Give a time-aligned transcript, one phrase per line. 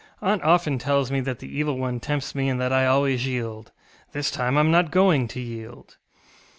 [0.19, 3.71] Aunt often tells me that the Evil One tempts me and that I always yield.
[4.13, 5.97] This time IŌĆÖm not going to yield.